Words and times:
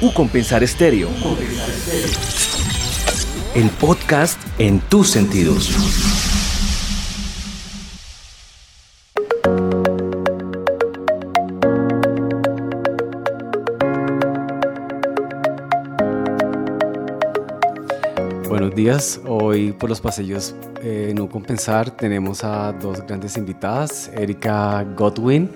U 0.00 0.12
Compensar 0.12 0.62
Estéreo. 0.62 1.08
El 3.54 3.70
podcast 3.70 4.40
en 4.58 4.80
tus 4.80 5.08
sentidos. 5.08 5.70
Buenos 18.48 18.74
días, 18.74 19.20
hoy 19.26 19.72
por 19.72 19.88
los 19.88 20.00
pasillos 20.00 20.54
eh, 20.82 21.12
No 21.14 21.28
Compensar 21.28 21.90
tenemos 21.90 22.42
a 22.42 22.72
dos 22.72 23.00
grandes 23.06 23.36
invitadas, 23.36 24.10
Erika 24.14 24.84
Godwin 24.96 25.50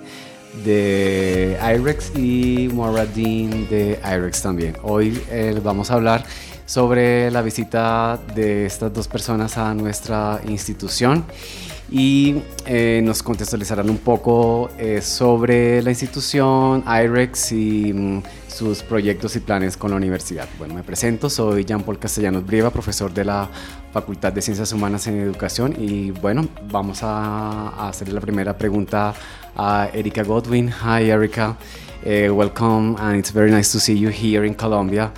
de 0.65 1.59
IREX 1.63 2.13
y 2.17 2.69
Maura 2.73 3.07
Dean 3.07 3.69
de 3.69 3.99
IREX 4.05 4.43
también. 4.43 4.77
Hoy 4.83 5.21
eh, 5.31 5.59
vamos 5.63 5.91
a 5.91 5.95
hablar 5.95 6.25
sobre 6.67 7.31
la 7.31 7.43
visita 7.43 8.19
de 8.35 8.67
estas 8.67 8.93
dos 8.93 9.09
personas 9.09 9.57
a 9.57 9.73
nuestra 9.75 10.41
institución 10.49 11.25
y 11.91 12.43
eh, 12.67 13.01
nos 13.03 13.23
contextualizarán 13.23 13.89
un 13.89 13.99
poco 13.99 14.71
eh, 14.79 15.01
sobre 15.01 15.83
la 15.83 15.91
institución, 15.91 16.85
IREX 16.87 17.53
y 17.53 17.93
mm, 17.93 18.23
sus 18.59 18.83
proyectos 18.83 19.37
y 19.37 19.41
planes 19.41 19.77
con 19.77 19.93
la 19.93 19.97
universidad. 19.97 20.49
Bueno, 20.59 20.75
me 20.75 20.83
presento, 20.83 21.31
soy 21.31 21.65
Jean 21.65 21.85
Paul 21.85 22.01
Castellanos 22.01 22.45
Brieva, 22.45 22.71
profesor 22.71 23.15
de 23.15 23.25
la 23.25 23.49
Facultad 23.93 24.33
de 24.33 24.43
Ciencias 24.43 24.73
Humanas 24.73 25.07
en 25.07 25.21
Educación 25.21 25.77
y 25.79 26.11
bueno, 26.11 26.49
vamos 26.69 27.05
a, 27.05 27.89
hacerle 27.89 28.15
la 28.15 28.21
primera 28.21 28.59
pregunta 28.59 29.15
a 29.55 29.89
Erika 29.95 30.25
Godwin. 30.25 30.73
Hi 30.73 31.09
Erika, 31.09 31.57
uh, 32.05 32.35
welcome 32.35 32.97
and 32.99 33.21
it's 33.21 33.33
very 33.33 33.53
nice 33.53 33.71
to 33.71 33.79
see 33.79 33.97
you 33.97 34.11
here 34.11 34.45
in 34.45 34.55
Colombia. 34.55 35.13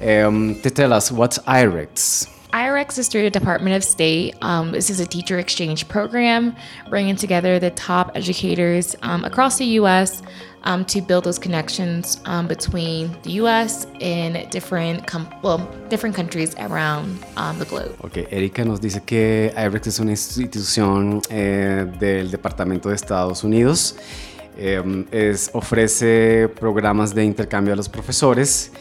Um, 0.00 0.58
to 0.62 0.70
tell 0.70 0.94
us, 0.94 1.12
what's 1.12 1.38
IREX? 1.46 2.35
IREX 2.52 2.98
is 2.98 3.08
through 3.08 3.22
the 3.22 3.30
Department 3.30 3.76
of 3.76 3.84
State. 3.84 4.36
Um, 4.42 4.72
this 4.72 4.90
is 4.90 5.00
a 5.00 5.06
teacher 5.06 5.38
exchange 5.38 5.88
program 5.88 6.56
bringing 6.88 7.16
together 7.16 7.58
the 7.58 7.70
top 7.70 8.12
educators 8.14 8.96
um, 9.02 9.24
across 9.24 9.58
the 9.58 9.66
U.S. 9.80 10.22
Um, 10.64 10.84
to 10.86 11.00
build 11.00 11.24
those 11.24 11.38
connections 11.38 12.20
um, 12.24 12.48
between 12.48 13.16
the 13.22 13.32
U.S. 13.42 13.86
and 14.00 14.50
different, 14.50 15.12
well, 15.42 15.58
different 15.88 16.16
countries 16.16 16.56
around 16.58 17.24
um, 17.36 17.58
the 17.58 17.64
globe. 17.66 17.96
Okay, 18.04 18.26
Erika 18.30 18.64
nos 18.64 18.80
dice 18.80 19.00
que 19.04 19.52
IREX 19.56 19.86
es 19.86 20.00
una 20.00 20.10
institución 20.10 21.22
eh, 21.30 21.86
del 22.00 22.30
Departamento 22.30 22.88
de 22.88 22.96
Estados 22.96 23.44
Unidos. 23.44 23.96
Eh, 24.58 25.06
es, 25.12 25.50
ofrece 25.52 26.48
programas 26.48 27.14
de 27.14 27.24
intercambio 27.24 27.74
a 27.74 27.76
los 27.76 27.88
profesores 27.88 28.72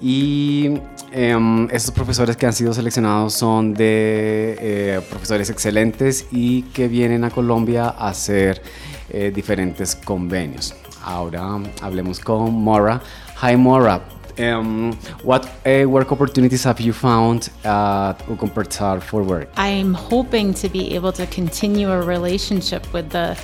y 0.00 0.78
eh, 1.12 1.68
estos 1.70 1.94
profesores 1.94 2.36
que 2.36 2.46
han 2.46 2.52
sido 2.52 2.72
seleccionados 2.72 3.34
son 3.34 3.74
de 3.74 4.56
eh, 4.58 5.00
profesores 5.08 5.50
excelentes 5.50 6.26
y 6.30 6.62
que 6.62 6.88
vienen 6.88 7.24
a 7.24 7.30
Colombia 7.30 7.86
a 7.88 8.08
hacer 8.08 8.62
eh, 9.10 9.32
diferentes 9.34 9.96
convenios. 9.96 10.74
Ahora 11.02 11.58
hablemos 11.82 12.20
con 12.20 12.52
Mora. 12.54 13.00
Hi 13.42 13.56
Mora, 13.56 14.02
um, 14.38 14.92
what 15.24 15.46
uh, 15.64 15.88
work 15.88 16.12
opportunities 16.12 16.64
have 16.64 16.80
you 16.80 16.92
found 16.92 17.50
at 17.64 18.18
Ucompertar 18.28 19.00
for 19.00 19.22
work? 19.22 19.48
I'm 19.56 19.94
hoping 19.94 20.54
to 20.54 20.68
be 20.68 20.94
able 20.94 21.12
to 21.12 21.26
continue 21.26 21.90
a 21.90 22.00
relationship 22.02 22.92
with 22.92 23.10
the 23.10 23.36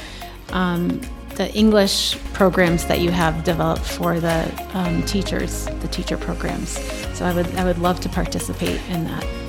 um, 0.53 1.01
the 1.37 1.53
English 1.55 2.19
programs 2.33 2.87
that 2.87 3.01
you 3.01 3.11
have 3.11 3.45
developed 3.45 3.84
for 3.84 4.19
the 4.19 4.70
um, 4.75 5.03
teachers, 5.03 5.67
the 5.67 5.89
teacher 5.89 6.17
programs. 6.17 6.70
So 7.17 7.27
I 7.27 7.34
would, 7.34 7.47
I 7.56 7.65
would 7.65 7.79
love 7.79 8.01
to 8.01 8.09
participate 8.09 8.81
in 8.89 9.05
that. 9.05 9.45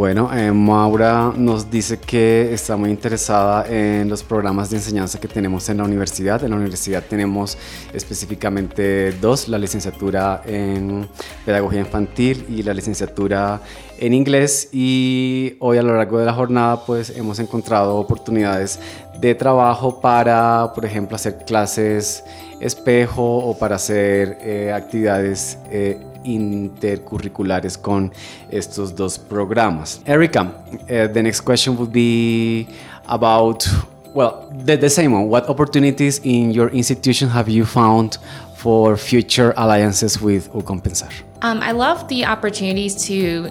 Bueno, 0.00 0.30
eh, 0.32 0.50
Maura 0.50 1.30
nos 1.36 1.70
dice 1.70 1.98
que 1.98 2.54
está 2.54 2.74
muy 2.74 2.88
interesada 2.88 3.66
en 3.68 4.08
los 4.08 4.22
programas 4.22 4.70
de 4.70 4.78
enseñanza 4.78 5.20
que 5.20 5.28
tenemos 5.28 5.68
en 5.68 5.76
la 5.76 5.84
universidad. 5.84 6.42
En 6.42 6.52
la 6.52 6.56
universidad 6.56 7.02
tenemos 7.06 7.58
específicamente 7.92 9.12
dos, 9.20 9.46
la 9.46 9.58
licenciatura 9.58 10.40
en 10.46 11.06
Pedagogía 11.44 11.80
Infantil 11.80 12.46
y 12.48 12.62
la 12.62 12.72
licenciatura 12.72 13.60
en 13.98 14.14
Inglés. 14.14 14.70
Y 14.72 15.56
hoy 15.58 15.76
a 15.76 15.82
lo 15.82 15.94
largo 15.94 16.18
de 16.18 16.24
la 16.24 16.32
jornada 16.32 16.82
pues 16.86 17.10
hemos 17.10 17.38
encontrado 17.38 17.96
oportunidades 17.96 18.80
de 19.20 19.34
trabajo 19.34 20.00
para, 20.00 20.72
por 20.74 20.86
ejemplo, 20.86 21.16
hacer 21.16 21.44
clases 21.44 22.24
espejo 22.58 23.22
o 23.22 23.58
para 23.58 23.76
hacer 23.76 24.38
eh, 24.40 24.72
actividades 24.72 25.58
eh, 25.70 26.00
intercurriculares 26.24 27.76
con 27.76 28.12
estos 28.50 28.94
dos 28.94 29.18
programas. 29.18 30.00
Erika, 30.06 30.42
uh, 30.42 31.08
the 31.12 31.22
next 31.22 31.40
question 31.42 31.76
would 31.76 31.92
be 31.92 32.66
about, 33.08 33.66
well, 34.14 34.52
the, 34.64 34.76
the 34.76 34.90
same 34.90 35.12
one. 35.12 35.28
What 35.28 35.48
opportunities 35.48 36.20
in 36.24 36.52
your 36.52 36.68
institution 36.70 37.28
have 37.28 37.48
you 37.48 37.64
found 37.64 38.18
for 38.56 38.96
future 38.96 39.54
alliances 39.56 40.20
with 40.20 40.50
Ucompensar? 40.52 41.10
Um, 41.42 41.60
I 41.62 41.72
love 41.72 42.06
the 42.08 42.26
opportunities 42.26 43.06
to 43.06 43.50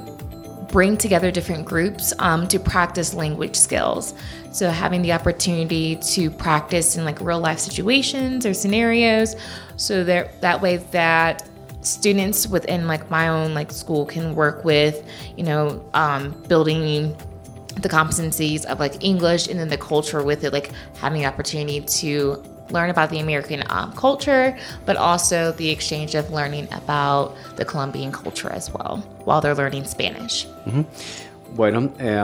bring 0.72 0.96
together 0.97 1.31
different 1.31 1.66
groups 1.66 2.13
um, 2.19 2.47
to 2.47 2.59
practice 2.59 3.16
language 3.16 3.56
skills. 3.56 4.13
So 4.51 4.69
having 4.69 5.01
the 5.01 5.13
opportunity 5.13 5.96
to 5.96 6.30
practice 6.30 6.96
in 6.96 7.06
like 7.06 7.19
real 7.22 7.40
life 7.40 7.59
situations 7.59 8.46
or 8.46 8.53
scenarios, 8.53 9.36
so 9.78 10.03
that 10.03 10.41
that 10.41 10.62
way 10.62 10.78
that 10.91 11.47
students 11.82 12.48
within 12.48 12.88
like 12.88 13.10
my 13.10 13.28
own 13.28 13.54
like 13.54 13.72
school 13.72 14.06
can 14.06 14.36
work 14.36 14.66
with 14.66 15.08
you 15.38 15.44
know 15.44 15.84
um, 15.94 16.32
building 16.48 17.16
the 17.78 17.90
competencies 17.90 18.66
of 18.66 18.80
like 18.80 19.04
english 19.04 19.48
and 19.48 19.60
then 19.60 19.70
the 19.70 19.78
culture 19.78 20.22
with 20.24 20.44
it 20.44 20.52
like 20.52 20.72
having 20.98 21.22
the 21.22 21.28
opportunity 21.28 21.80
to 21.82 22.44
learn 22.72 22.90
about 22.90 23.10
the 23.10 23.20
american 23.20 23.64
um, 23.70 23.92
culture 23.94 24.58
but 24.86 24.98
also 24.98 25.54
the 25.54 25.70
exchange 25.70 26.16
of 26.16 26.30
learning 26.32 26.68
about 26.74 27.36
the 27.56 27.64
colombian 27.64 28.12
culture 28.12 28.50
as 28.50 28.72
well 28.74 28.98
while 29.24 29.40
they're 29.40 29.56
learning 29.56 29.86
spanish 29.86 30.46
mm-hmm. 30.66 30.82
Bueno, 31.56 31.90
eh, 32.00 32.22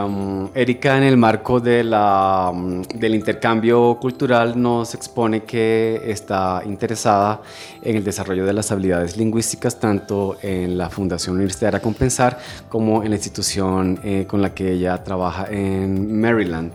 Erika 0.54 0.96
en 0.96 1.02
el 1.02 1.16
marco 1.16 1.60
de 1.60 1.82
la, 1.84 2.52
mm, 2.54 2.82
del 2.94 3.14
intercambio 3.14 3.98
cultural 4.00 4.60
nos 4.60 4.94
expone 4.94 5.42
que 5.42 6.00
está 6.06 6.62
interesada 6.64 7.42
en 7.82 7.96
el 7.96 8.04
desarrollo 8.04 8.46
de 8.46 8.52
las 8.52 8.70
habilidades 8.70 9.16
lingüísticas 9.16 9.78
tanto 9.78 10.36
en 10.42 10.78
la 10.78 10.88
Fundación 10.88 11.34
Universitaria 11.34 11.80
Compensar 11.80 12.38
como 12.68 13.02
en 13.02 13.10
la 13.10 13.16
institución 13.16 13.98
eh, 14.04 14.26
con 14.28 14.40
la 14.40 14.54
que 14.54 14.72
ella 14.72 15.02
trabaja 15.02 15.46
en 15.50 16.18
Maryland. 16.20 16.72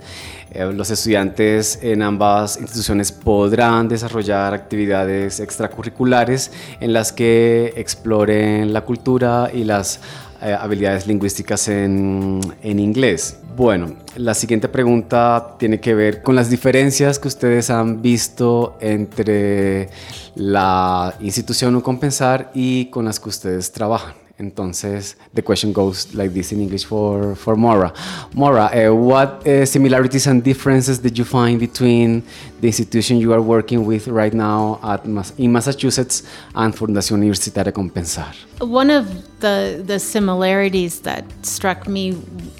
Eh, 0.53 0.69
los 0.73 0.91
estudiantes 0.91 1.79
en 1.81 2.01
ambas 2.01 2.57
instituciones 2.59 3.13
podrán 3.13 3.87
desarrollar 3.87 4.53
actividades 4.53 5.39
extracurriculares 5.39 6.51
en 6.81 6.91
las 6.91 7.13
que 7.13 7.73
exploren 7.77 8.73
la 8.73 8.81
cultura 8.81 9.49
y 9.53 9.63
las 9.63 10.01
eh, 10.41 10.53
habilidades 10.53 11.05
lingüísticas 11.05 11.67
en, 11.67 12.41
en, 12.63 12.79
inglés. 12.79 13.37
Bueno, 13.55 13.95
la 14.15 14.33
siguiente 14.33 14.67
pregunta 14.67 15.55
tiene 15.59 15.79
que 15.79 15.93
ver 15.93 16.23
con 16.23 16.35
las 16.35 16.49
diferencias 16.49 17.19
que 17.19 17.27
ustedes 17.27 17.69
han 17.69 18.01
visto 18.01 18.77
entre 18.81 19.89
la 20.35 21.13
institución 21.19 21.75
o 21.75 21.83
compensar 21.83 22.51
y 22.53 22.85
con 22.85 23.05
las 23.05 23.19
que 23.19 23.29
ustedes 23.29 23.71
trabajan. 23.71 24.15
Entonces, 24.39 25.15
the 25.33 25.41
question 25.41 25.73
goes 25.73 26.13
like 26.15 26.33
this 26.33 26.51
in 26.51 26.61
English 26.61 26.85
for, 26.85 27.35
for 27.35 27.55
Mora. 27.55 27.93
Mora, 28.33 28.65
uh, 28.65 28.93
what 28.93 29.45
uh, 29.47 29.65
similarities 29.65 30.27
and 30.27 30.43
differences 30.43 30.99
did 30.99 31.17
you 31.17 31.25
find 31.25 31.59
between 31.59 32.23
the 32.59 32.67
institution 32.67 33.17
you 33.17 33.33
are 33.33 33.41
working 33.41 33.85
with 33.85 34.07
right 34.07 34.33
now 34.33 34.79
at 34.83 35.05
in 35.37 35.51
Massachusetts 35.51 36.23
and 36.55 36.73
Fundación 36.73 37.19
Universitaria 37.19 37.71
Compensar? 37.71 38.33
One 38.59 38.89
of 38.89 39.05
the, 39.39 39.83
the 39.85 39.99
similarities 39.99 41.01
that 41.01 41.25
struck 41.45 41.87
me 41.87 42.17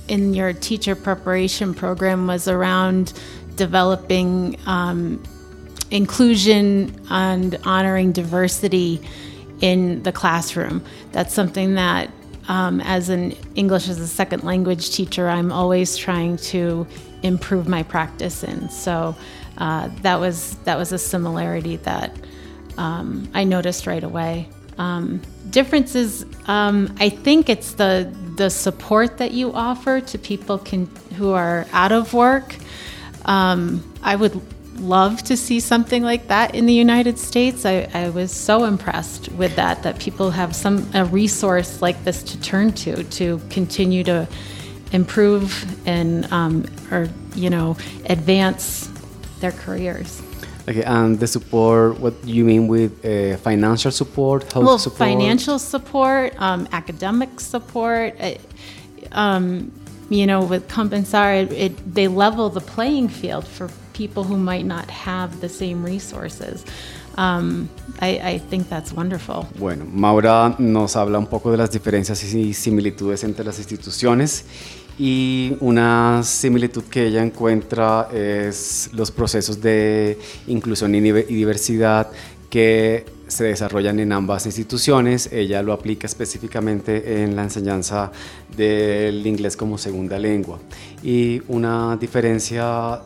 in 0.07 0.33
your 0.33 0.53
teacher 0.53 0.95
preparation 0.95 1.74
program 1.74 2.27
was 2.27 2.47
around 2.47 3.13
developing 3.56 4.57
um, 4.65 5.21
inclusion 5.91 6.95
and 7.09 7.57
honoring 7.65 8.12
diversity 8.12 9.01
in 9.61 10.03
the 10.03 10.11
classroom. 10.11 10.83
That's 11.11 11.33
something 11.33 11.75
that, 11.75 12.11
um, 12.47 12.81
as 12.81 13.09
an 13.09 13.33
English 13.55 13.87
as 13.87 13.99
a 13.99 14.07
second 14.07 14.43
language 14.43 14.91
teacher, 14.91 15.29
I'm 15.29 15.51
always 15.51 15.95
trying 15.95 16.37
to 16.37 16.87
improve 17.23 17.67
my 17.67 17.83
practice 17.83 18.43
in. 18.43 18.69
So 18.69 19.15
uh, 19.57 19.89
that 20.01 20.19
was 20.19 20.55
that 20.63 20.77
was 20.77 20.91
a 20.91 20.97
similarity 20.97 21.77
that 21.77 22.15
um, 22.77 23.29
I 23.33 23.43
noticed 23.43 23.85
right 23.85 24.03
away. 24.03 24.49
Um, 24.77 25.21
differences, 25.49 26.25
um, 26.47 26.95
I 26.99 27.09
think 27.09 27.49
it's 27.49 27.73
the 27.73 28.11
the 28.37 28.49
support 28.49 29.17
that 29.17 29.31
you 29.31 29.53
offer 29.53 30.01
to 30.01 30.17
people 30.17 30.57
can, 30.57 30.87
who 31.17 31.31
are 31.31 31.67
out 31.73 31.91
of 31.91 32.13
work. 32.13 32.55
Um, 33.25 33.93
I 34.01 34.15
would 34.15 34.41
love 34.81 35.23
to 35.23 35.37
see 35.37 35.59
something 35.59 36.03
like 36.03 36.27
that 36.27 36.55
in 36.55 36.65
the 36.65 36.73
United 36.73 37.17
States. 37.17 37.65
I, 37.65 37.87
I 37.93 38.09
was 38.09 38.31
so 38.31 38.65
impressed 38.65 39.31
with 39.33 39.55
that, 39.55 39.83
that 39.83 39.99
people 39.99 40.31
have 40.31 40.55
some 40.55 40.89
a 40.93 41.05
resource 41.05 41.81
like 41.81 42.03
this 42.03 42.23
to 42.23 42.41
turn 42.41 42.73
to 42.73 43.03
to 43.03 43.39
continue 43.49 44.03
to 44.03 44.27
improve 44.91 45.47
and 45.87 46.31
um, 46.31 46.65
or 46.91 47.09
you 47.35 47.49
know 47.49 47.77
advance 48.05 48.89
their 49.39 49.51
careers. 49.51 50.21
Okay, 50.69 50.83
and 50.83 51.19
the 51.19 51.27
support, 51.27 51.99
what 51.99 52.21
do 52.23 52.31
you 52.31 52.45
mean 52.45 52.67
with 52.67 53.03
uh, 53.03 53.35
financial 53.37 53.91
support, 53.91 54.51
health 54.53 54.65
well, 54.65 54.77
support? 54.77 54.99
financial 54.99 55.57
support, 55.57 56.39
um, 56.39 56.67
academic 56.71 57.39
support. 57.39 58.15
Uh, 58.19 58.35
um, 59.11 59.71
you 60.09 60.27
know, 60.27 60.43
with 60.43 60.67
Compensar, 60.67 61.43
it, 61.43 61.51
it, 61.53 61.93
they 61.95 62.07
level 62.07 62.49
the 62.49 62.59
playing 62.59 63.07
field 63.07 63.47
for 63.47 63.69
people 64.01 64.24
who 64.24 64.38
might 64.38 64.65
not 64.65 64.89
have 64.89 65.30
the 65.42 65.50
same 65.50 65.83
resources. 65.86 66.65
Um, 67.18 67.69
I, 68.00 68.33
I, 68.33 68.39
think 68.50 68.69
that's 68.69 68.94
wonderful. 68.94 69.45
Bueno, 69.59 69.86
Maura 69.86 70.56
nos 70.57 70.95
habla 70.95 71.19
un 71.19 71.27
poco 71.27 71.51
de 71.51 71.57
las 71.57 71.69
diferencias 71.71 72.24
y 72.33 72.53
similitudes 72.53 73.24
entre 73.24 73.44
las 73.44 73.57
instituciones 73.59 74.45
y 74.98 75.56
una 75.59 76.21
similitud 76.24 76.83
que 76.83 77.07
ella 77.07 77.21
encuentra 77.21 78.07
es 78.13 78.89
los 78.94 79.12
procesos 79.12 79.62
de 79.62 80.18
inclusión 80.48 80.95
y 80.95 81.01
diversidad 81.01 82.09
que 82.50 83.06
se 83.27 83.45
desarrollan 83.45 84.00
en 84.00 84.12
ambas 84.12 84.45
instituciones. 84.45 85.30
Ella 85.31 85.63
lo 85.63 85.74
aplica 85.74 86.06
específicamente 86.06 87.24
en 87.24 87.36
la 87.36 87.44
enseñanza 87.44 88.12
del 88.56 89.25
inglés 89.25 89.56
como 89.56 89.77
segunda 89.77 90.19
lengua. 90.19 90.59
Y 91.01 91.42
una 91.48 91.98
diferencia 91.98 93.01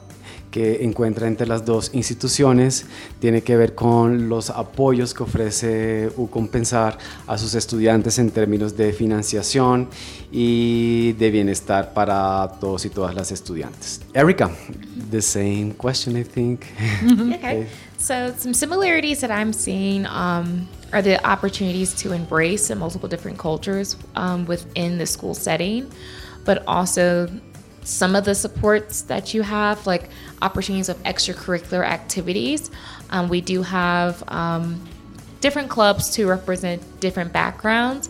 que 0.55 0.85
encuentra 0.85 1.27
entre 1.27 1.47
las 1.47 1.65
dos 1.65 1.91
instituciones 1.93 2.85
tiene 3.19 3.41
que 3.41 3.57
ver 3.57 3.75
con 3.75 4.29
los 4.29 4.49
apoyos 4.49 5.13
que 5.13 5.23
ofrece 5.23 6.09
UCompensar 6.15 6.97
a 7.27 7.37
sus 7.37 7.55
estudiantes 7.55 8.19
en 8.19 8.31
términos 8.31 8.77
de 8.77 8.93
financiación 8.93 9.89
y 10.31 11.11
de 11.19 11.29
bienestar 11.29 11.93
para 11.93 12.53
todos 12.61 12.85
y 12.85 12.89
todas 12.89 13.13
las 13.13 13.33
estudiantes. 13.33 13.99
Erika, 14.13 14.49
the 15.11 15.21
same 15.21 15.73
question 15.73 16.15
I 16.15 16.23
think. 16.23 16.61
okay. 17.35 17.67
So 17.97 18.33
some 18.37 18.53
similarities 18.53 19.19
that 19.19 19.31
I'm 19.31 19.51
seeing 19.51 20.05
um, 20.05 20.69
are 20.93 21.01
the 21.01 21.19
opportunities 21.29 21.93
to 21.95 22.13
embrace 22.13 22.73
multiple 22.73 23.09
different 23.09 23.37
cultures 23.37 23.97
um, 24.15 24.45
within 24.45 24.99
the 24.99 25.05
school 25.05 25.33
setting, 25.33 25.91
but 26.45 26.63
also 26.65 27.27
some 27.85 28.15
of 28.15 28.25
the 28.25 28.33
supports 28.35 29.03
that 29.03 29.33
you 29.33 29.43
have, 29.43 29.85
like 29.85 30.09
opportunities 30.41 30.89
of 30.89 31.01
extracurricular 31.03 31.85
activities. 31.85 32.71
Um, 33.11 33.29
we 33.29 33.41
do 33.41 33.61
have 33.61 34.23
um, 34.27 34.83
different 35.39 35.69
clubs 35.69 36.09
to 36.15 36.27
represent 36.27 36.99
different 36.99 37.31
backgrounds, 37.31 38.09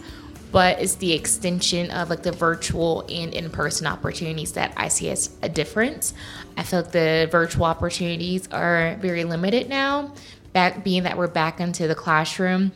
but 0.54 0.80
it's 0.80 0.96
the 0.96 1.12
extension 1.12 1.92
of 1.92 2.10
like 2.10 2.24
the 2.24 2.32
virtual 2.32 3.06
and 3.10 3.34
in-person 3.34 3.86
opportunities 3.86 4.54
that 4.54 4.74
I 4.78 4.88
see 4.88 5.10
as 5.10 5.36
a 5.42 5.50
difference. 5.50 6.14
I 6.56 6.64
feel 6.64 6.82
like 6.82 6.92
the 6.92 7.28
virtual 7.30 7.66
opportunities 7.66 8.48
are 8.54 8.96
very 9.02 9.26
limited 9.26 9.68
now, 9.68 10.14
back 10.54 10.86
being 10.86 11.04
that 11.04 11.18
we're 11.18 11.28
back 11.28 11.60
into 11.60 11.86
the 11.90 11.96
classroom. 11.96 12.72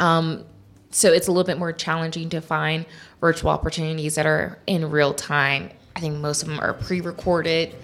Um, 0.00 0.44
so 0.90 1.10
it's 1.10 1.28
a 1.28 1.32
little 1.32 1.46
bit 1.46 1.58
more 1.58 1.72
challenging 1.72 2.28
to 2.28 2.42
find 2.42 2.84
virtual 3.22 3.50
opportunities 3.50 4.16
that 4.16 4.26
are 4.26 4.58
in 4.66 4.90
real 4.90 5.14
time 5.14 5.70
I 5.96 6.00
think 6.00 6.20
most 6.20 6.42
of 6.42 6.48
them 6.48 6.60
are 6.60 6.74
pre-recorded 6.74 7.74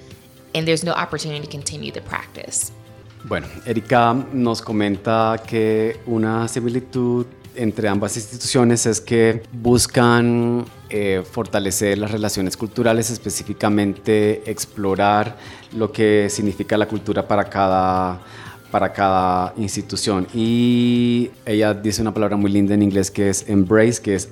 and 0.55 0.67
there's 0.67 0.85
no 0.85 0.93
opportunity 0.93 1.45
to 1.45 1.51
continue 1.51 1.93
the 1.93 2.01
practice. 2.01 2.73
Bueno, 3.25 3.47
Erika 3.67 4.15
nos 4.33 4.63
comenta 4.63 5.43
que 5.47 6.01
una 6.07 6.47
similitud 6.49 7.27
entre 7.57 7.89
ambas 7.89 8.17
instituciones 8.17 8.87
es 8.87 9.01
que 9.01 9.43
buscan 9.53 10.65
eh, 10.89 11.23
fortalecer 11.29 11.99
las 11.99 12.13
relaciones 12.13 12.57
culturales, 12.57 13.11
específicamente 13.11 14.49
explorar 14.49 15.37
lo 15.77 15.91
que 15.91 16.29
significa 16.31 16.79
la 16.79 16.87
cultura 16.87 17.27
para 17.27 17.45
cada, 17.45 18.21
para 18.71 18.93
cada 18.93 19.53
institución. 19.57 20.29
Y 20.33 21.31
ella 21.45 21.75
dice 21.75 22.01
una 22.01 22.15
palabra 22.15 22.37
muy 22.37 22.53
linda 22.53 22.75
en 22.75 22.83
inglés 22.83 23.11
que 23.11 23.29
es 23.29 23.49
embrace, 23.49 24.01
que 24.01 24.15
es 24.15 24.29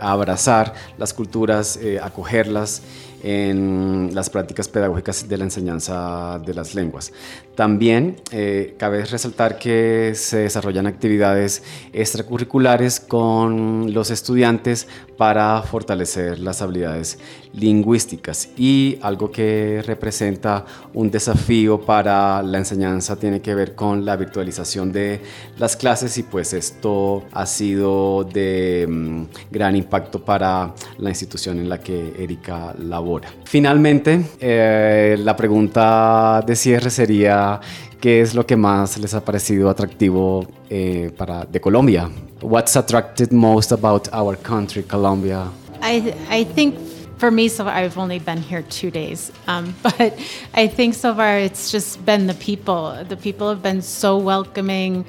abrazar 0.00 0.74
las 0.98 1.14
culturas, 1.14 1.76
eh, 1.76 1.98
acogerlas 2.02 2.82
en 3.24 4.10
las 4.12 4.28
prácticas 4.28 4.68
pedagógicas 4.68 5.26
de 5.26 5.38
la 5.38 5.44
enseñanza 5.44 6.38
de 6.44 6.52
las 6.52 6.74
lenguas. 6.74 7.10
También 7.54 8.16
eh, 8.30 8.74
cabe 8.78 9.04
resaltar 9.06 9.58
que 9.58 10.12
se 10.14 10.38
desarrollan 10.38 10.86
actividades 10.86 11.62
extracurriculares 11.94 13.00
con 13.00 13.94
los 13.94 14.10
estudiantes 14.10 14.86
para 15.16 15.62
fortalecer 15.62 16.38
las 16.38 16.60
habilidades 16.60 17.18
lingüísticas 17.54 18.50
y 18.58 18.98
algo 19.00 19.30
que 19.30 19.82
representa 19.86 20.66
un 20.92 21.10
desafío 21.10 21.80
para 21.80 22.42
la 22.42 22.58
enseñanza 22.58 23.16
tiene 23.16 23.40
que 23.40 23.54
ver 23.54 23.74
con 23.74 24.04
la 24.04 24.16
virtualización 24.16 24.92
de 24.92 25.20
las 25.58 25.76
clases 25.76 26.18
y 26.18 26.24
pues 26.24 26.52
esto 26.52 27.22
ha 27.32 27.46
sido 27.46 28.24
de 28.24 28.86
mm, 28.88 29.22
gran 29.50 29.76
impacto 29.76 30.24
para 30.24 30.74
la 30.98 31.08
institución 31.08 31.58
en 31.58 31.68
la 31.68 31.78
que 31.78 32.14
Erika 32.18 32.74
labora. 32.78 33.13
Finalmente, 33.44 34.24
eh, 34.40 35.16
la 35.18 35.36
pregunta 35.36 36.42
de 36.46 36.56
cierre 36.56 36.90
sería 36.90 37.60
¿qué 38.00 38.20
es 38.20 38.34
lo 38.34 38.44
que 38.44 38.56
más 38.56 38.98
les 38.98 39.14
ha 39.14 39.24
parecido 39.24 39.70
atractivo 39.70 40.46
eh, 40.68 41.10
para, 41.16 41.46
de 41.46 41.58
Colombia? 41.58 42.10
What's 42.42 42.76
attracted 42.76 43.30
most 43.32 43.72
about 43.72 44.08
our 44.12 44.36
country, 44.36 44.82
Colombia? 44.82 45.50
I, 45.80 46.14
I 46.30 46.44
think 46.44 46.74
for 47.16 47.30
me, 47.30 47.48
so 47.48 47.66
I've 47.66 47.96
only 47.96 48.18
been 48.18 48.42
here 48.42 48.62
two 48.62 48.90
days, 48.90 49.32
um, 49.46 49.74
but 49.82 50.12
I 50.52 50.68
think 50.68 50.94
so 50.94 51.14
far 51.14 51.38
it's 51.38 51.70
just 51.70 52.04
been 52.04 52.26
the 52.26 52.34
people. 52.34 52.94
The 53.08 53.16
people 53.16 53.48
have 53.48 53.62
been 53.62 53.80
so 53.80 54.18
welcoming, 54.18 55.06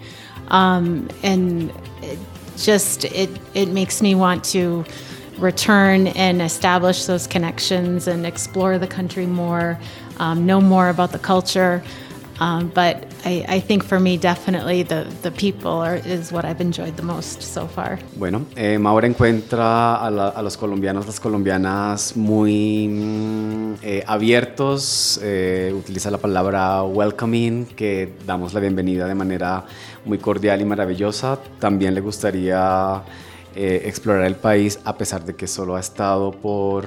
um, 0.47 1.09
and 1.23 1.71
it 2.01 2.17
just 2.55 3.03
it 3.03 3.29
it 3.53 3.67
makes 3.67 4.01
me 4.01 4.15
want 4.15 4.45
to 4.53 4.85
return 5.37 6.07
and 6.07 6.41
establish 6.41 7.05
those 7.05 7.27
connections 7.27 8.07
and 8.07 8.25
explore 8.25 8.77
the 8.77 8.87
country 8.87 9.25
more, 9.25 9.77
um, 10.19 10.45
know 10.45 10.61
more 10.61 10.89
about 10.89 11.11
the 11.11 11.19
culture. 11.19 11.83
Um, 12.39 12.67
but 12.67 13.05
I, 13.23 13.45
I, 13.47 13.59
think 13.61 13.85
for 13.85 13.97
me, 13.97 14.17
definitely 14.17 14.83
the, 14.83 15.07
the 15.21 15.31
people 15.31 15.71
are, 15.71 15.95
is 15.95 16.33
what 16.33 16.43
I've 16.43 16.59
enjoyed 16.59 16.97
the 16.97 17.03
most 17.03 17.41
so 17.41 17.65
far. 17.65 17.97
Bueno, 18.17 18.45
eh, 18.57 18.77
Maura 18.77 19.07
encuentra 19.07 19.95
a, 19.95 20.11
la, 20.11 20.27
a, 20.29 20.41
los 20.41 20.57
colombianos, 20.57 21.05
las 21.05 21.21
colombianas 21.21 22.17
muy 22.17 22.89
mm, 22.89 23.73
eh, 23.81 24.03
abiertos, 24.05 25.17
eh, 25.23 25.73
utiliza 25.73 26.11
la 26.11 26.17
palabra 26.17 26.83
welcoming, 26.83 27.67
que 27.67 28.11
damos 28.25 28.53
la 28.53 28.59
bienvenida 28.59 29.07
de 29.07 29.15
manera 29.15 29.63
muy 30.03 30.17
cordial 30.17 30.59
y 30.59 30.65
maravillosa. 30.65 31.39
También 31.59 31.95
le 31.95 32.01
gustaría 32.01 33.01
eh, 33.55 33.83
explorar 33.85 34.25
el 34.25 34.35
país 34.35 34.79
a 34.83 34.97
pesar 34.97 35.25
de 35.25 35.35
que 35.35 35.47
solo 35.47 35.75
ha 35.75 35.79
estado 35.79 36.31
por 36.31 36.85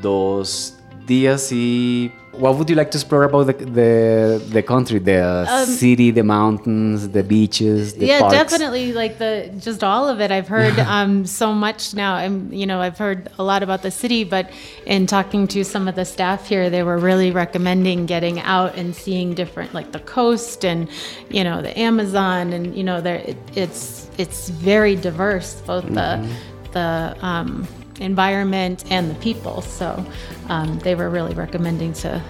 dos 0.00 0.74
y 1.08 2.12
what 2.32 2.56
would 2.56 2.68
you 2.70 2.76
like 2.76 2.90
to 2.90 2.96
explore 2.98 3.24
about 3.24 3.46
the 3.46 3.52
the, 3.52 4.42
the 4.48 4.62
country 4.62 4.98
the 4.98 5.46
um, 5.48 5.66
city 5.66 6.10
the 6.10 6.22
mountains 6.22 7.10
the 7.10 7.22
beaches 7.22 7.94
the 7.94 8.06
yeah 8.06 8.20
parks? 8.20 8.34
definitely 8.34 8.92
like 8.92 9.18
the 9.18 9.52
just 9.58 9.84
all 9.84 10.08
of 10.08 10.20
it 10.20 10.30
i've 10.30 10.48
heard 10.48 10.78
um, 10.94 11.26
so 11.26 11.52
much 11.52 11.94
now 11.94 12.14
i'm 12.14 12.50
you 12.52 12.66
know 12.66 12.80
i've 12.80 12.96
heard 12.96 13.28
a 13.38 13.42
lot 13.42 13.62
about 13.62 13.82
the 13.82 13.90
city 13.90 14.24
but 14.24 14.50
in 14.86 15.06
talking 15.06 15.46
to 15.46 15.62
some 15.62 15.86
of 15.86 15.94
the 15.94 16.04
staff 16.04 16.48
here 16.48 16.70
they 16.70 16.82
were 16.82 16.98
really 16.98 17.30
recommending 17.30 18.06
getting 18.06 18.40
out 18.40 18.74
and 18.76 18.96
seeing 18.96 19.34
different 19.34 19.74
like 19.74 19.92
the 19.92 20.00
coast 20.00 20.64
and 20.64 20.88
you 21.28 21.44
know 21.44 21.60
the 21.60 21.78
amazon 21.78 22.52
and 22.54 22.74
you 22.74 22.82
know 22.82 23.00
there 23.00 23.16
it, 23.16 23.36
it's 23.54 24.08
it's 24.16 24.48
very 24.48 24.96
diverse 24.96 25.60
both 25.66 25.84
mm-hmm. 25.84 25.94
the 25.94 26.36
the 26.72 27.16
um, 27.20 27.68
environment 28.02 28.84
and 28.90 29.10
the 29.10 29.14
people. 29.20 29.62
So 29.62 30.04
um, 30.48 30.78
they 30.80 30.94
were 30.94 31.08
really 31.08 31.34
recommending 31.34 31.92
to 32.02 32.22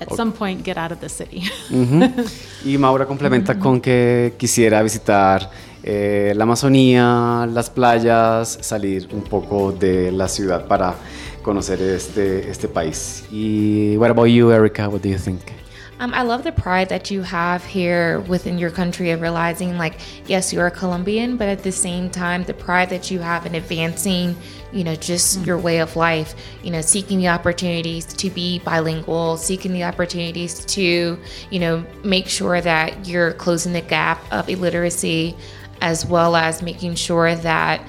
at 0.00 0.12
some 0.12 0.32
point 0.32 0.64
get 0.64 0.76
out 0.76 0.92
of 0.92 1.00
the 1.00 1.08
city. 1.08 1.44
Y 2.64 2.76
Maura 2.76 3.06
complementa 3.06 3.58
con 3.58 3.80
que 3.80 4.34
quisiera 4.36 4.82
visitar 4.82 5.50
eh, 5.82 6.34
la 6.36 6.44
Amazonía, 6.44 7.48
las 7.50 7.70
playas, 7.70 8.58
salir 8.60 9.08
un 9.12 9.22
poco 9.22 9.72
de 9.72 10.12
la 10.12 10.28
ciudad 10.28 10.66
para 10.66 10.94
conocer 11.42 11.80
este, 11.80 12.50
este 12.50 12.68
país. 12.68 13.24
Y 13.30 13.96
what 13.96 14.10
about 14.10 14.28
you, 14.28 14.50
Erica? 14.50 14.88
What 14.88 15.00
do 15.00 15.08
you 15.08 15.18
think? 15.18 15.59
Um, 16.00 16.14
I 16.14 16.22
love 16.22 16.44
the 16.44 16.52
pride 16.52 16.88
that 16.88 17.10
you 17.10 17.20
have 17.20 17.62
here 17.62 18.20
within 18.20 18.56
your 18.56 18.70
country 18.70 19.10
of 19.10 19.20
realizing, 19.20 19.76
like, 19.76 20.00
yes, 20.26 20.50
you're 20.50 20.66
a 20.66 20.70
Colombian, 20.70 21.36
but 21.36 21.46
at 21.46 21.62
the 21.62 21.70
same 21.70 22.08
time, 22.08 22.42
the 22.42 22.54
pride 22.54 22.88
that 22.88 23.10
you 23.10 23.18
have 23.18 23.44
in 23.44 23.54
advancing, 23.54 24.34
you 24.72 24.82
know, 24.82 24.94
just 24.94 25.36
mm-hmm. 25.36 25.44
your 25.44 25.58
way 25.58 25.78
of 25.78 25.96
life, 25.96 26.34
you 26.62 26.70
know, 26.70 26.80
seeking 26.80 27.18
the 27.18 27.28
opportunities 27.28 28.06
to 28.06 28.30
be 28.30 28.60
bilingual, 28.60 29.36
seeking 29.36 29.74
the 29.74 29.84
opportunities 29.84 30.64
to, 30.64 31.18
you 31.50 31.58
know, 31.58 31.84
make 32.02 32.28
sure 32.28 32.62
that 32.62 33.06
you're 33.06 33.34
closing 33.34 33.74
the 33.74 33.82
gap 33.82 34.22
of 34.32 34.48
illiteracy, 34.48 35.36
as 35.82 36.06
well 36.06 36.34
as 36.34 36.62
making 36.62 36.94
sure 36.94 37.34
that 37.34 37.84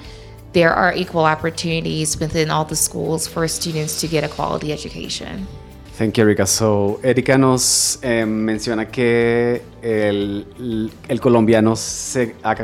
there 0.52 0.74
are 0.74 0.92
equal 0.92 1.24
opportunities 1.24 2.20
within 2.20 2.50
all 2.50 2.66
the 2.66 2.76
schools 2.76 3.26
for 3.26 3.48
students 3.48 4.02
to 4.02 4.06
get 4.06 4.22
a 4.22 4.28
quality 4.28 4.70
education. 4.70 5.46
Thank 5.98 6.14
you, 6.14 6.24
Erika. 6.24 6.46
So, 6.46 7.00
Erika 7.02 7.36
nos 7.36 7.98
eh, 8.00 8.24
menciona 8.24 8.88
que 8.88 9.60
el, 9.82 10.90
el 11.06 11.20
colombiano 11.20 11.76
se 11.76 12.34
ha, 12.42 12.54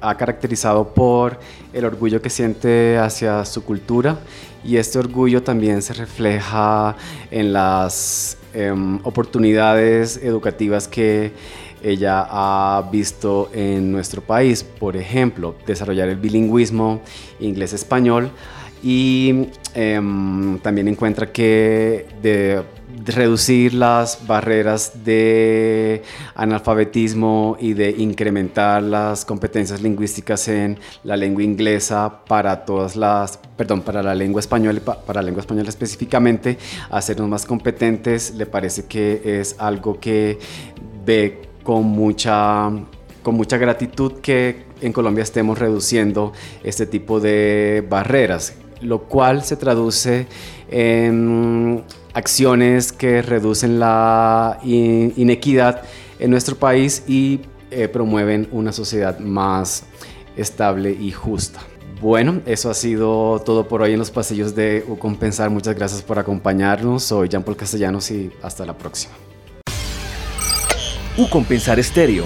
ha, 0.00 0.16
caracterizado 0.16 0.94
por 0.94 1.38
el 1.74 1.84
orgullo 1.84 2.22
que 2.22 2.30
siente 2.30 2.96
hacia 2.96 3.44
su 3.44 3.64
cultura 3.64 4.18
y 4.64 4.78
este 4.78 4.98
orgullo 4.98 5.42
también 5.42 5.82
se 5.82 5.92
refleja 5.92 6.96
en 7.30 7.52
las 7.52 8.38
eh, 8.54 8.72
oportunidades 9.04 10.16
educativas 10.16 10.88
que 10.88 11.32
ella 11.82 12.26
ha 12.30 12.88
visto 12.90 13.50
en 13.52 13.92
nuestro 13.92 14.22
país. 14.22 14.64
Por 14.64 14.96
ejemplo, 14.96 15.54
desarrollar 15.66 16.08
el 16.08 16.16
bilingüismo 16.16 17.02
inglés-español 17.40 18.30
y 18.82 19.48
em, 19.74 20.58
también 20.60 20.88
encuentra 20.88 21.30
que 21.32 22.06
de, 22.22 22.62
reducir 23.04 23.74
las 23.74 24.26
barreras 24.26 25.04
de 25.04 26.02
analfabetismo 26.34 27.56
y 27.58 27.72
de 27.72 27.90
incrementar 27.90 28.82
las 28.82 29.24
competencias 29.24 29.80
lingüísticas 29.80 30.48
en 30.48 30.78
la 31.04 31.16
lengua 31.16 31.42
inglesa 31.42 32.24
para 32.26 32.64
todas 32.64 32.96
las, 32.96 33.38
perdón, 33.56 33.82
para 33.82 34.02
la 34.02 34.14
lengua 34.14 34.40
española, 34.40 34.80
para 34.80 35.22
la 35.22 35.26
lengua 35.26 35.40
española 35.40 35.68
específicamente, 35.68 36.58
hacernos 36.90 37.28
más 37.28 37.46
competentes, 37.46 38.34
le 38.34 38.46
parece 38.46 38.86
que 38.86 39.40
es 39.40 39.56
algo 39.58 39.98
que 39.98 40.38
ve 41.04 41.42
con 41.62 41.84
mucha, 41.84 42.70
con 43.22 43.34
mucha 43.34 43.56
gratitud 43.56 44.14
que 44.20 44.64
en 44.80 44.92
Colombia 44.92 45.22
estemos 45.22 45.58
reduciendo 45.58 46.32
este 46.64 46.86
tipo 46.86 47.20
de 47.20 47.84
barreras 47.88 48.54
lo 48.80 49.02
cual 49.02 49.44
se 49.44 49.56
traduce 49.56 50.26
en 50.70 51.84
acciones 52.14 52.92
que 52.92 53.22
reducen 53.22 53.78
la 53.78 54.58
inequidad 54.62 55.82
en 56.18 56.30
nuestro 56.30 56.56
país 56.56 57.04
y 57.06 57.40
eh, 57.70 57.88
promueven 57.88 58.48
una 58.52 58.72
sociedad 58.72 59.18
más 59.18 59.84
estable 60.36 60.92
y 60.92 61.12
justa. 61.12 61.60
Bueno, 62.00 62.40
eso 62.46 62.70
ha 62.70 62.74
sido 62.74 63.42
todo 63.44 63.68
por 63.68 63.82
hoy 63.82 63.92
en 63.92 63.98
los 63.98 64.10
pasillos 64.10 64.54
de 64.54 64.84
Ucompensar. 64.88 65.50
Muchas 65.50 65.76
gracias 65.76 66.00
por 66.00 66.18
acompañarnos. 66.18 67.04
Soy 67.04 67.28
Jean 67.28 67.42
Paul 67.42 67.56
Castellanos 67.56 68.10
y 68.10 68.30
hasta 68.42 68.64
la 68.64 68.76
próxima. 68.76 69.12
Ucompensar 71.18 71.78
Estéreo. 71.78 72.24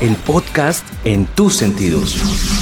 El 0.00 0.16
podcast 0.16 0.84
en 1.04 1.26
tus 1.26 1.54
sentidos. 1.54 2.59